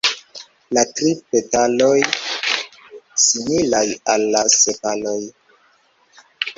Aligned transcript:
La 0.77 0.83
tri 0.99 1.11
petaloj 1.35 1.91
similaj 3.27 3.85
al 4.17 4.29
la 4.35 4.45
sepaloj. 4.59 5.19